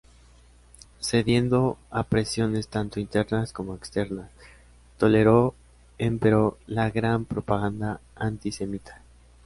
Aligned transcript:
Cediendo 0.99 1.77
a 1.91 2.01
presiones 2.01 2.69
tanto 2.69 2.99
internas 2.99 3.53
como 3.53 3.75
externas, 3.75 4.31
toleró, 4.97 5.53
empero, 5.99 6.57
la 6.65 6.89
gran 6.89 7.23
propaganda 7.25 8.01
antisemita. 8.15 8.99